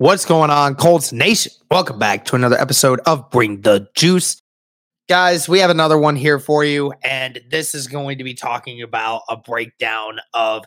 [0.00, 1.52] What's going on, Colts Nation?
[1.70, 4.40] Welcome back to another episode of Bring the Juice.
[5.10, 8.80] Guys, we have another one here for you, and this is going to be talking
[8.80, 10.64] about a breakdown of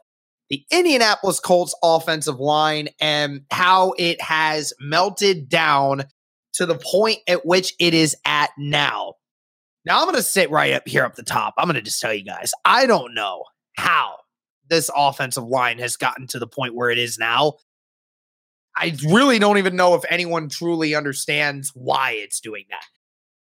[0.52, 6.04] the Indianapolis Colts offensive line and how it has melted down
[6.54, 9.16] to the point at which it is at now.
[9.84, 11.56] Now, I'm going to sit right up here up the top.
[11.58, 13.46] I'm going to just tell you guys, I don't know
[13.78, 14.18] how
[14.70, 17.54] this offensive line has gotten to the point where it is now.
[18.76, 22.86] I really don't even know if anyone truly understands why it's doing that.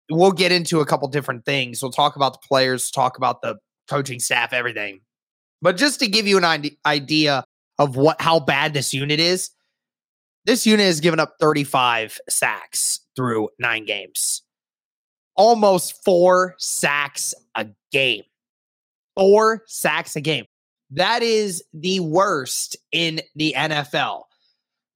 [0.10, 1.82] We'll get into a couple different things.
[1.82, 5.02] We'll talk about the players, talk about the coaching staff, everything.
[5.62, 7.44] But just to give you an idea
[7.78, 9.52] of what how bad this unit is,
[10.46, 14.42] this unit has given up 35 sacks through 9 games.
[15.36, 18.24] Almost 4 sacks a game.
[19.16, 20.46] 4 sacks a game.
[20.92, 24.24] That is the worst in the NFL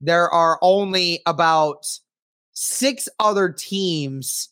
[0.04, 1.88] there are only about
[2.52, 4.50] six other teams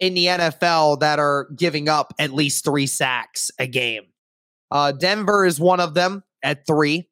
[0.00, 4.04] in the NFL that are giving up at least three sacks a game.
[4.70, 7.08] Uh, Denver is one of them at three.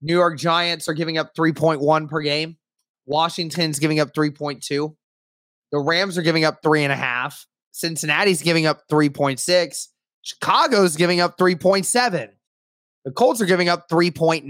[0.00, 2.56] New York Giants are giving up 3.1 per game.
[3.04, 4.94] Washington's giving up 3.2.
[5.72, 7.46] The Rams are giving up three and a half.
[7.72, 9.88] Cincinnati's giving up 3.6.
[10.22, 12.28] Chicago's giving up 3.7.
[13.04, 14.44] The Colts are giving up 3.9.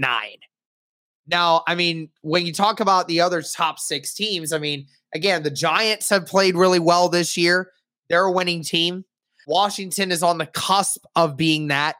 [1.29, 5.43] Now, I mean, when you talk about the other top six teams, I mean, again,
[5.43, 7.71] the Giants have played really well this year.
[8.09, 9.05] They're a winning team.
[9.47, 11.97] Washington is on the cusp of being that.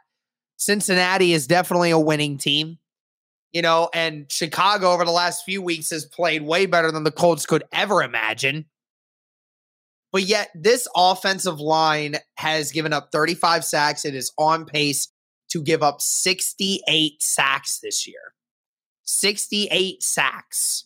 [0.57, 2.79] Cincinnati is definitely a winning team.
[3.53, 7.11] You know, and Chicago over the last few weeks has played way better than the
[7.11, 8.65] Colts could ever imagine.
[10.11, 14.05] But yet, this offensive line has given up 35 sacks.
[14.05, 15.07] It is on pace
[15.49, 18.33] to give up 68 sacks this year.
[19.09, 20.85] 68 sacks.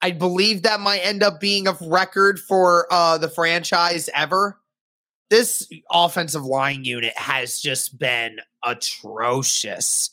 [0.00, 4.60] I believe that might end up being a record for uh, the franchise ever.
[5.28, 10.10] This offensive line unit has just been atrocious.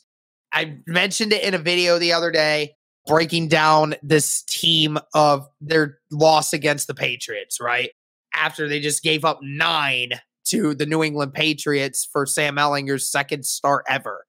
[0.52, 2.74] I mentioned it in a video the other day,
[3.06, 7.90] breaking down this team of their loss against the Patriots, right?
[8.34, 10.10] After they just gave up nine
[10.46, 14.26] to the New England Patriots for Sam Ehlinger's second start ever,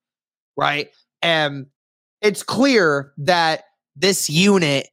[0.55, 0.91] right?
[1.23, 1.67] And
[2.21, 3.63] it's clear that
[3.95, 4.87] this unit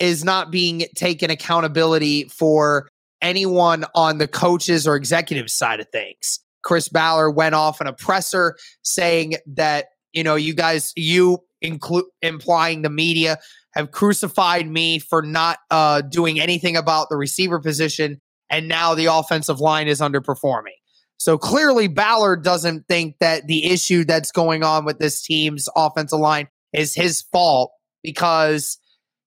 [0.00, 2.88] is not being taken accountability for
[3.20, 6.40] anyone on the coaches or executive side of things.
[6.62, 12.04] Chris Ballard went off in a presser saying that, you know, you guys, you include
[12.22, 13.38] implying the media
[13.74, 18.20] have crucified me for not uh, doing anything about the receiver position.
[18.50, 20.76] And now the offensive line is underperforming.
[21.22, 26.18] So clearly, Ballard doesn't think that the issue that's going on with this team's offensive
[26.18, 27.70] line is his fault
[28.02, 28.76] because,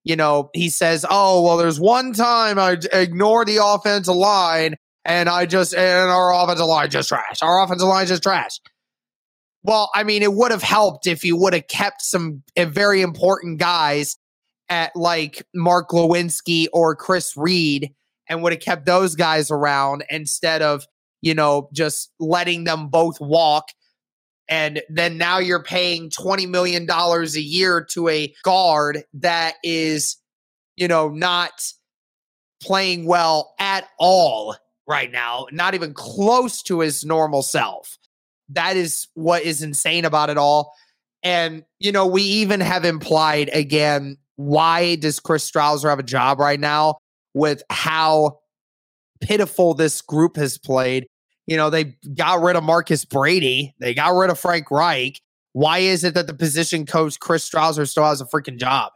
[0.04, 4.76] you know, he says, oh, well, there's one time I ignore the offensive line
[5.06, 7.42] and I just, and our offensive line just trash.
[7.42, 8.60] Our offensive line just trash.
[9.64, 13.04] Well, I mean, it would have helped if you would have kept some uh, very
[13.04, 14.18] important guys
[14.68, 17.94] at like Mark Glowinski or Chris Reed
[18.28, 20.86] and would have kept those guys around instead of
[21.26, 23.70] you know, just letting them both walk.
[24.48, 30.18] And then now you're paying $20 million a year to a guard that is,
[30.78, 31.64] you know, not
[32.62, 34.56] playing well at all
[34.88, 37.98] right now, not even close to his normal self.
[38.50, 40.74] That is what is insane about it all.
[41.24, 46.40] And, you know, we even have implied again, why does Chris Strausser have a job
[46.40, 47.00] right now
[47.34, 48.38] with how
[49.22, 51.08] pitiful this group has played?
[51.48, 55.22] You know, they got rid of Marcus Brady, they got rid of Frank Reich.
[55.54, 58.92] Why is it that the position coach Chris Strausser still has a freaking job?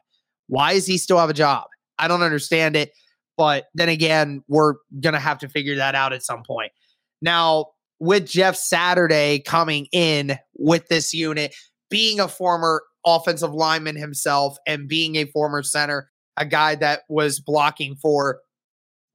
[0.47, 1.67] Why does he still have a job?
[1.97, 2.91] I don't understand it.
[3.37, 6.73] But then again, we're going to have to figure that out at some point.
[7.21, 7.67] Now,
[7.99, 11.55] with Jeff Saturday coming in with this unit,
[11.89, 17.39] being a former offensive lineman himself and being a former center, a guy that was
[17.39, 18.39] blocking for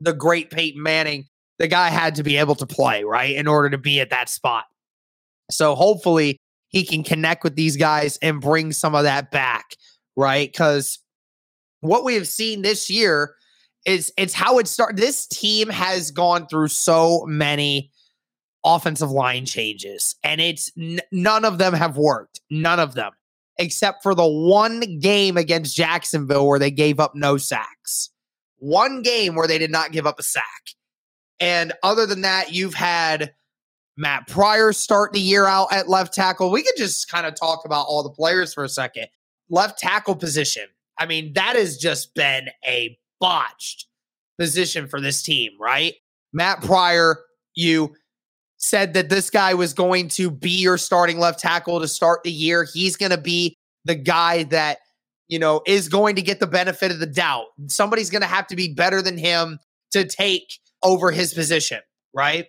[0.01, 1.27] the great Peyton Manning,
[1.59, 4.29] the guy had to be able to play, right, in order to be at that
[4.29, 4.65] spot.
[5.51, 9.77] So hopefully he can connect with these guys and bring some of that back,
[10.17, 10.51] right?
[10.51, 10.99] Because
[11.81, 13.35] what we have seen this year
[13.87, 14.97] is it's how it started.
[14.97, 17.91] This team has gone through so many
[18.65, 22.41] offensive line changes, and it's n- none of them have worked.
[22.51, 23.13] None of them,
[23.59, 28.11] except for the one game against Jacksonville where they gave up no sacks.
[28.57, 30.43] One game where they did not give up a sack.
[31.41, 33.35] And other than that, you've had
[33.97, 36.51] Matt Pryor start the year out at left tackle.
[36.51, 39.07] We could just kind of talk about all the players for a second.
[39.51, 40.65] Left tackle position.
[40.99, 43.87] I mean, that has just been a botched
[44.39, 45.95] position for this team, right?
[46.33, 47.21] Matt Pryor,
[47.55, 47.95] you
[48.57, 52.33] said that this guy was going to be your starting left tackle to start the
[52.33, 52.67] year.
[52.73, 54.79] He's going to be the guy that,
[55.29, 57.47] you know, is going to get the benefit of the doubt.
[57.67, 59.59] Somebody's going to have to be better than him
[59.93, 61.81] to take over his position,
[62.15, 62.47] right?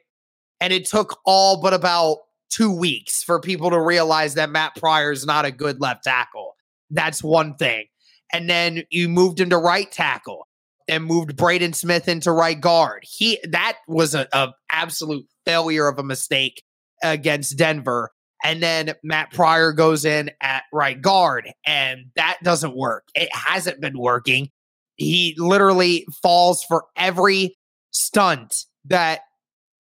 [0.61, 5.11] And it took all but about two weeks for people to realize that Matt Pryor
[5.11, 6.55] is not a good left tackle.
[6.89, 7.85] That's one thing.
[8.31, 10.47] And then you moved him to right tackle
[10.87, 13.03] and moved Braden Smith into right guard.
[13.03, 16.63] He that was a, a absolute failure of a mistake
[17.03, 18.11] against Denver.
[18.43, 23.05] And then Matt Pryor goes in at right guard, and that doesn't work.
[23.15, 24.49] It hasn't been working.
[24.97, 27.57] He literally falls for every
[27.95, 29.21] stunt that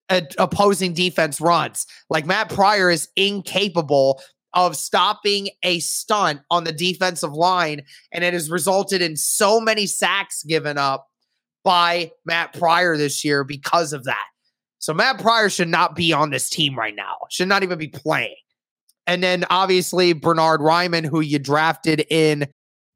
[0.09, 1.85] an opposing defense runs.
[2.09, 4.21] Like Matt Pryor is incapable
[4.53, 7.81] of stopping a stunt on the defensive line,
[8.11, 11.07] and it has resulted in so many sacks given up
[11.63, 14.23] by Matt Pryor this year because of that.
[14.79, 17.87] So Matt Pryor should not be on this team right now, should not even be
[17.87, 18.35] playing.
[19.07, 22.47] And then obviously Bernard Raimann, who you drafted in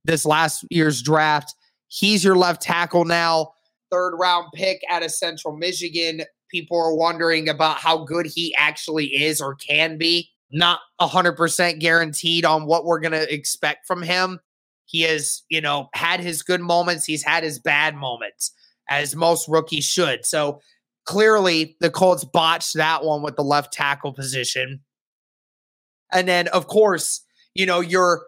[0.05, 1.53] this last year's draft,
[1.87, 3.51] he's your left tackle now,
[3.91, 6.21] third round pick out of Central Michigan.
[6.49, 10.29] People are wondering about how good he actually is or can be.
[10.51, 14.39] Not 100% guaranteed on what we're going to expect from him.
[14.85, 18.51] He has, you know, had his good moments, he's had his bad moments,
[18.89, 20.25] as most rookies should.
[20.25, 20.61] So
[21.05, 24.79] clearly the Colts botched that one with the left tackle position.
[26.11, 27.21] And then, of course,
[27.53, 28.23] you know, your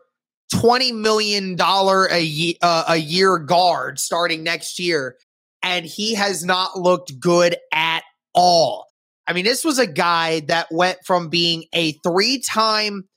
[0.53, 5.15] $20 million a, ye- uh, a year guard starting next year,
[5.63, 8.03] and he has not looked good at
[8.33, 8.87] all.
[9.27, 13.07] I mean, this was a guy that went from being a three time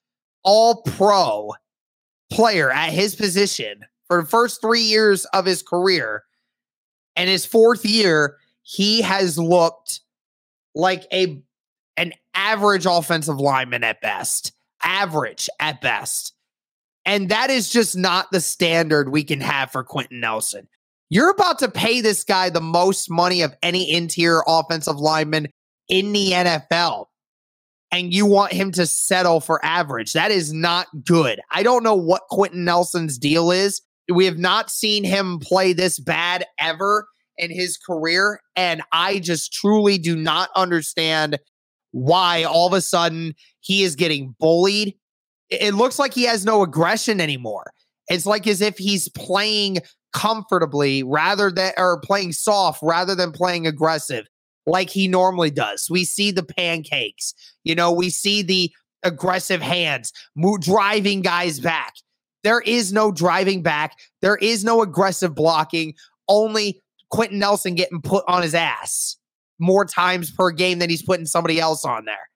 [0.43, 1.52] all pro
[2.31, 6.25] player at his position for the first three years of his career.
[7.17, 10.00] And his fourth year, he has looked
[10.75, 11.43] like a
[11.97, 14.52] an average offensive lineman at best,
[14.82, 16.35] average at best.
[17.07, 20.69] And that is just not the standard we can have for Quenton Nelson.
[21.14, 25.47] You're about to pay this guy the most money of any interior offensive lineman
[25.88, 27.06] in the NFL.
[27.92, 30.12] And you want him to settle for average.
[30.14, 31.40] That is not good.
[31.52, 33.80] I don't know what Quenton Nelson's deal is.
[34.12, 37.06] We have not seen him play this bad ever
[37.38, 38.40] in his career.
[38.56, 41.38] And I just truly do not understand
[41.92, 44.97] why all of a sudden he is getting bullied.
[45.49, 47.71] It looks like he has no aggression anymore.
[48.09, 49.78] It's like as if he's playing
[50.14, 54.26] comfortably rather than or playing soft rather than playing aggressive
[54.66, 55.88] like he normally does.
[55.90, 61.92] We see the pancakes, you know, we see the aggressive hands, mo- driving guys back.
[62.42, 63.99] There is no driving back.
[64.23, 65.94] There is no aggressive blocking.
[66.28, 66.80] Only
[67.11, 69.16] Quenton Nelson getting put on his ass
[69.59, 72.28] more times per game than he's putting somebody else on there.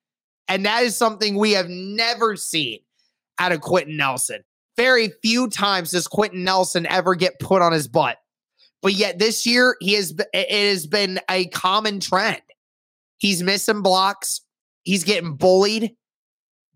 [0.49, 2.81] And that is something we have never seen
[3.39, 4.43] out of Quenton Nelson.
[4.79, 8.17] Very few times does Quenton Nelson ever get put on his butt.
[8.81, 12.41] But yet this year, he has it has been a common trend.
[13.19, 14.41] He's missing blocks.
[14.85, 15.95] He's getting bullied.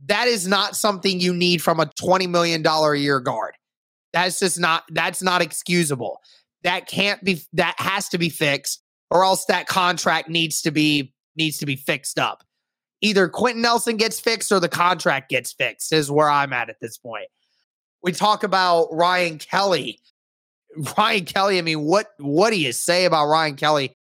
[0.07, 3.55] That is not something you need from a $20 million a year guard.
[4.13, 6.21] That's just not that's not excusable
[6.65, 11.15] that can't be that has to be fixed or else that contract needs to be
[11.35, 12.45] needs to be fixed up
[13.03, 16.81] either Quenton Nelson gets fixed or the contract gets fixed, is where I'm at at
[16.81, 17.27] this point.
[18.03, 19.99] We talk about Ryan Kelly.
[20.97, 23.93] Ryan Kelly, I mean, what what do you say about Ryan Kelly?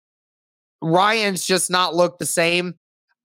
[0.83, 2.75] Ryan's just not looked the same.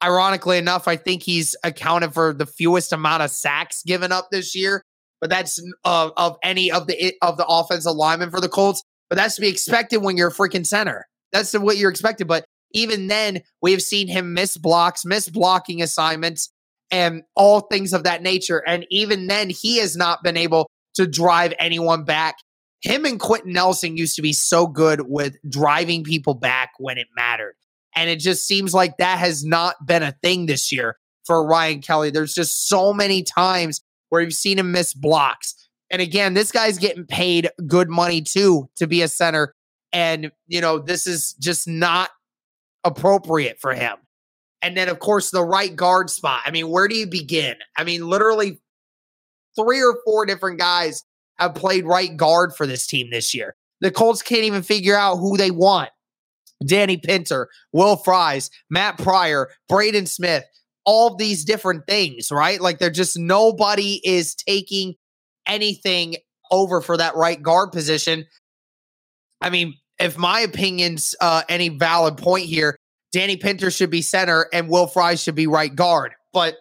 [0.03, 4.55] Ironically enough, I think he's accounted for the fewest amount of sacks given up this
[4.55, 4.84] year,
[5.19, 8.84] but that's uh, of any of the of the offensive linemen for the Colts.
[9.10, 11.07] But that's to be expected when you're a freaking center.
[11.31, 12.27] That's what you're expected.
[12.27, 16.51] But even then, we've seen him miss blocks, miss blocking assignments,
[16.91, 18.63] and all things of that nature.
[18.65, 22.38] And even then, he has not been able to drive anyone back.
[22.82, 27.08] Him and Quenton Nelson used to be so good with driving people back when it
[27.15, 27.56] mattered.
[27.96, 31.82] And it just seems like that has not been a thing this year for Ryan
[31.82, 32.12] Kelly.
[32.12, 35.56] There's just so many times where you've seen him miss blocks.
[35.89, 39.53] And again, this guy's getting paid good money too to be a center.
[39.91, 42.10] And, you know, this is just not
[42.84, 43.98] appropriate for him.
[44.62, 46.42] And then, of course, the right guard spot.
[46.46, 47.56] I mean, where do you begin?
[47.78, 48.60] I mean, literally
[49.56, 51.04] three or four different guys
[51.38, 53.56] have played right guard for this team this year.
[53.82, 55.90] The Colts can't even figure out who they want.
[56.66, 60.44] Danny Pinter, Will Fries, Matt Pryor, Braden Smith,
[60.86, 62.60] all these different things, right?
[62.60, 64.96] Like they're just nobody is taking
[65.46, 66.16] anything
[66.50, 68.26] over for that right guard position.
[69.42, 72.78] I mean, if my opinion's uh, any valid point here,
[73.12, 76.14] Danny Pinter should be center and Will Fry should be right guard.
[76.34, 76.56] But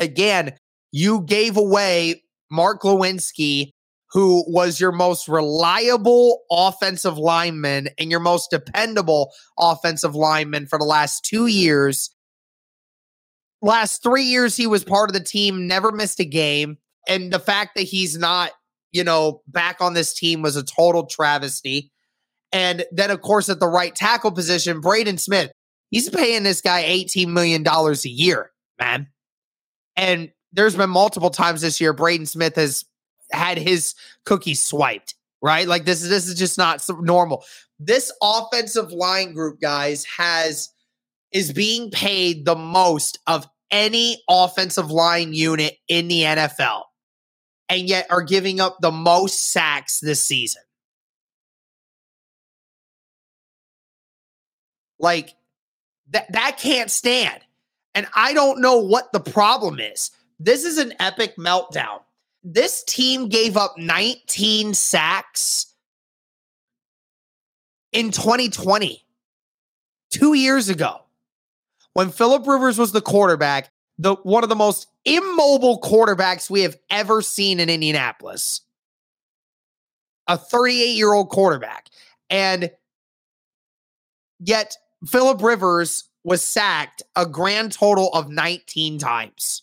[0.00, 0.56] again,
[0.92, 3.70] you gave away Mark Glowinski,
[4.12, 10.84] who was your most reliable offensive lineman and your most dependable offensive lineman for the
[10.84, 12.10] last two years.
[13.62, 16.78] Last three years, he was part of the team, never missed a game.
[17.08, 18.50] And the fact that he's not,
[18.90, 21.92] you know, back on this team was a total travesty.
[22.52, 25.52] And then, of course, at the right tackle position, Braden Smith,
[25.90, 29.08] he's paying this guy $18 million a year, man.
[29.96, 32.84] And there's been multiple times this year Braden Smith has
[33.32, 33.94] had his
[34.24, 35.68] cookies swiped, right?
[35.68, 37.44] Like this is this is just not normal.
[37.78, 40.70] This offensive line group, guys, has
[41.32, 46.82] is being paid the most of any offensive line unit in the NFL,
[47.68, 50.62] and yet are giving up the most sacks this season.
[54.98, 55.34] Like
[56.10, 57.40] that that can't stand.
[57.94, 60.10] And I don't know what the problem is.
[60.38, 62.00] This is an epic meltdown.
[62.42, 65.74] This team gave up 19 sacks
[67.92, 69.04] in 2020,
[70.10, 71.00] two years ago,
[71.92, 76.76] when Philip Rivers was the quarterback, the one of the most immobile quarterbacks we have
[76.88, 78.62] ever seen in Indianapolis.
[80.26, 81.88] A 38 year old quarterback.
[82.28, 82.70] And
[84.38, 84.76] yet
[85.06, 89.62] Philip Rivers was sacked a grand total of 19 times.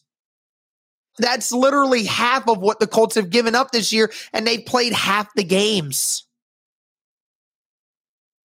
[1.20, 4.94] That's literally half of what the Colts have given up this year, and they played
[4.94, 6.26] half the games.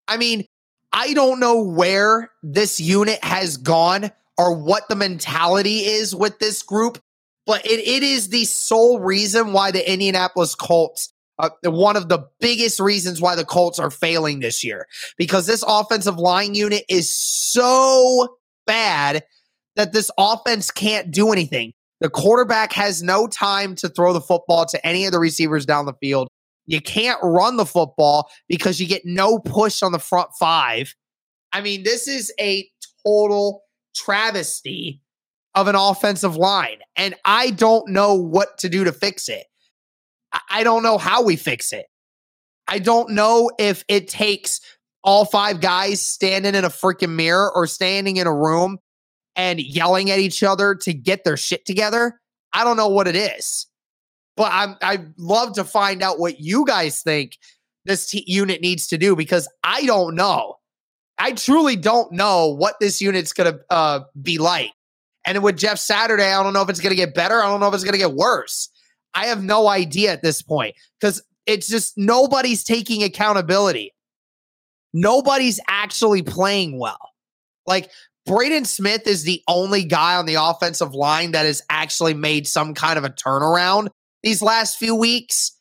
[0.08, 0.46] I mean,
[0.94, 6.64] I don't know where this unit has gone or what the mentality is with this
[6.64, 7.02] group,
[7.46, 11.11] but it, it is the sole reason why the Indianapolis Colts
[11.42, 15.64] uh, one of the biggest reasons why the Colts are failing this year because this
[15.68, 19.24] offensive line unit is so bad
[19.76, 21.74] that this offense can't do anything.
[22.00, 25.86] The quarterback has no time to throw the football to any of the receivers down
[25.86, 26.28] the field.
[26.68, 30.96] You can't run the football because you get no push on the front five.
[31.52, 32.70] I mean, this is a
[33.06, 33.64] total
[33.96, 35.02] travesty
[35.56, 36.78] of an offensive line.
[36.96, 39.46] And I don't know what to do to fix it.
[40.50, 41.86] I don't know how we fix it.
[42.68, 44.62] I don't know if it takes
[45.04, 48.78] all five guys standing in a freaking mirror or standing in a room
[49.36, 52.20] and yelling at each other to get their shit together.
[52.54, 53.68] I don't know what it is,
[54.36, 57.38] but I'm I'd love to find out what you guys think
[57.86, 60.56] this t- unit needs to do because I don't know.
[61.18, 64.72] I truly don't know what this unit's gonna uh, be like.
[65.26, 67.42] And with Jeff Saturday, I don't know if it's gonna get better.
[67.42, 68.70] I don't know if it's gonna get worse.
[69.14, 73.94] I have no idea at this point because it's just nobody's taking accountability.
[74.94, 77.00] Nobody's actually playing well.
[77.66, 77.90] Like
[78.26, 82.74] Braden Smith is the only guy on the offensive line that has actually made some
[82.74, 83.90] kind of a turnaround
[84.24, 85.58] these last few weeks.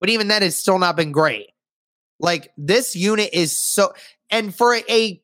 [0.00, 1.46] But even then, it's still not been great.
[2.18, 3.92] Like this unit is so,
[4.30, 5.22] and for a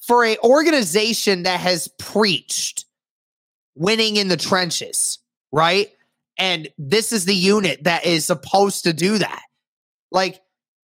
[0.00, 2.86] for a organization that has preached
[3.74, 5.18] winning in the trenches,
[5.52, 5.88] right?
[6.38, 9.42] And this is the unit that is supposed to do that.
[10.12, 10.40] Like,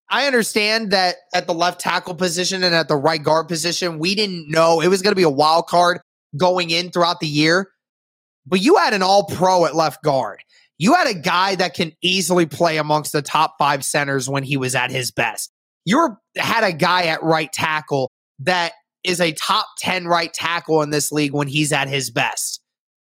[0.09, 4.13] I understand that at the left tackle position and at the right guard position, we
[4.13, 5.99] didn't know it was going to be a wild card
[6.37, 7.71] going in throughout the year,
[8.45, 10.41] but you had an all pro at left guard.
[10.77, 14.57] You had a guy that can easily play amongst the top five centers when he
[14.57, 15.51] was at his best.
[15.85, 20.89] You had a guy at right tackle that is a top 10 right tackle in
[20.89, 22.61] this league when he's at his best.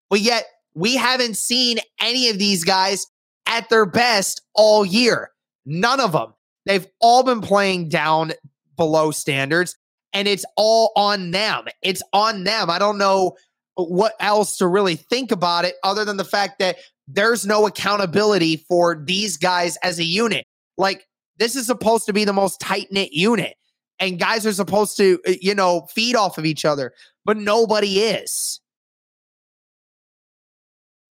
[0.09, 3.07] But yet, we haven't seen any of these guys
[3.45, 5.31] at their best all year.
[5.65, 6.33] None of them.
[6.65, 8.33] They've all been playing down
[8.77, 9.75] below standards,
[10.13, 11.65] and it's all on them.
[11.81, 12.69] It's on them.
[12.69, 13.35] I don't know
[13.75, 18.57] what else to really think about it other than the fact that there's no accountability
[18.57, 20.45] for these guys as a unit.
[20.77, 23.55] Like, this is supposed to be the most tight knit unit,
[23.99, 26.93] and guys are supposed to, uh, you know, feed off of each other,
[27.25, 28.59] but nobody is.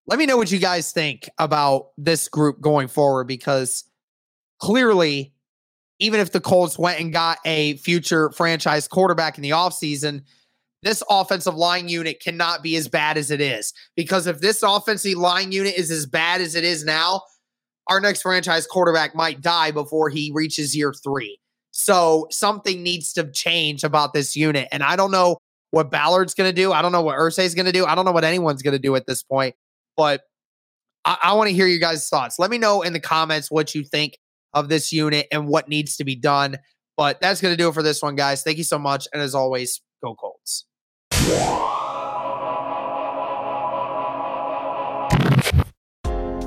[0.09, 3.85] Let me know what you guys think about this group going forward because
[4.59, 5.35] clearly,
[5.99, 10.23] even if the Colts went and got a future franchise quarterback in the offseason,
[10.83, 13.75] this offensive line unit cannot be as bad as it is.
[13.97, 17.21] Because if this offensive line unit is as bad as it is now,
[17.89, 21.39] our next franchise quarterback might die before he reaches year three.
[21.71, 24.69] So something needs to change about this unit.
[24.73, 25.37] And I don't know
[25.71, 26.73] what Ballard's going to do.
[26.73, 27.85] I don't know what Irsay's going to do.
[27.85, 29.55] I don't know what anyone's going to do at this point.
[29.99, 30.23] But
[31.05, 32.39] I, I want to hear you guys' thoughts.
[32.39, 34.17] Let me know in the comments what you think
[34.55, 36.57] of this unit and what needs to be done.
[36.97, 38.43] But that's going to do it for this one, guys.
[38.43, 39.09] Thank you so much.
[39.13, 40.65] And as always, go Colts.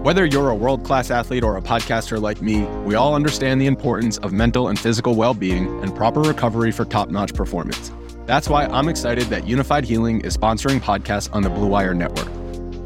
[0.04, 3.68] Whether you're a world class athlete or a podcaster like me, we all understand the
[3.68, 7.92] importance of mental and physical well being and proper recovery for top notch performance.
[8.26, 12.31] That's why I'm excited that Unifyd Healing is sponsoring podcasts on the Blue Wire Network.